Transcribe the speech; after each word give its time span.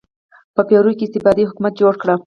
په 0.55 0.61
پیرو 0.67 0.91
کې 0.97 1.05
استبدادي 1.05 1.43
حکومت 1.49 1.73
جوړ 1.81 1.93
کړ. 2.01 2.09